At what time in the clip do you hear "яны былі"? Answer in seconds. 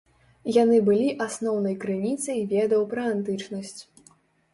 0.55-1.09